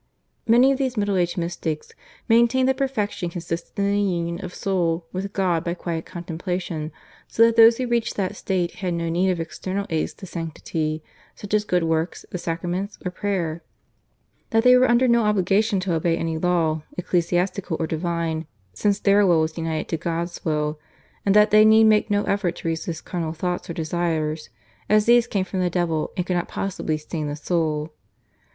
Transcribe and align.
Many 0.47 0.71
of 0.71 0.79
these 0.79 0.97
Middle 0.97 1.15
Age 1.15 1.37
mystics 1.37 1.91
maintained 2.27 2.67
that 2.67 2.77
perfection 2.77 3.29
consisted 3.29 3.77
in 3.77 3.85
the 3.91 4.01
union 4.01 4.39
of 4.43 4.49
the 4.49 4.57
soul 4.57 5.05
with 5.13 5.31
God 5.31 5.63
by 5.63 5.75
quiet 5.75 6.07
contemplation, 6.07 6.91
so 7.27 7.45
that 7.45 7.55
those 7.55 7.77
who 7.77 7.85
reached 7.87 8.15
that 8.15 8.35
state 8.35 8.77
had 8.77 8.95
no 8.95 9.09
need 9.09 9.29
of 9.29 9.39
external 9.39 9.85
aids 9.91 10.15
to 10.15 10.25
sanctity, 10.25 11.03
such 11.35 11.53
as 11.53 11.65
good 11.65 11.83
works, 11.83 12.25
the 12.31 12.39
sacraments, 12.39 12.97
or 13.05 13.11
prayer; 13.11 13.61
that 14.49 14.63
they 14.63 14.75
were 14.75 14.89
under 14.89 15.07
no 15.07 15.21
obligation 15.23 15.79
to 15.81 15.93
obey 15.93 16.17
any 16.17 16.35
law, 16.35 16.81
ecclesiastical 16.97 17.77
or 17.79 17.85
divine, 17.85 18.47
since 18.73 18.99
their 18.99 19.23
will 19.23 19.41
was 19.41 19.55
united 19.55 19.87
to 19.89 19.97
God's 19.97 20.43
will; 20.43 20.79
and 21.27 21.35
that 21.35 21.51
they 21.51 21.63
need 21.63 21.83
make 21.83 22.09
no 22.09 22.23
effort 22.23 22.55
to 22.55 22.67
resist 22.67 23.05
carnal 23.05 23.33
thoughts 23.33 23.69
or 23.69 23.73
desires, 23.73 24.49
as 24.89 25.05
these 25.05 25.27
came 25.27 25.45
from 25.45 25.59
the 25.59 25.69
devil 25.69 26.11
and 26.17 26.25
could 26.25 26.33
not 26.37 26.47
possibly 26.47 26.97
stain 26.97 27.27
the 27.27 27.35
soul. 27.35 27.93